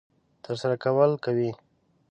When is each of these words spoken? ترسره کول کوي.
ترسره 0.43 0.75
کول 0.83 1.11
کوي. 1.25 1.49